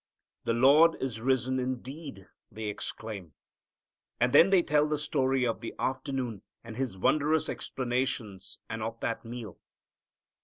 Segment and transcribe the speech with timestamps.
[0.45, 3.35] "The Lord is risen indeed," they exclaim.
[4.19, 8.99] And then they tell the story of the afternoon and His wondrous explanation and of
[9.01, 9.59] that meal.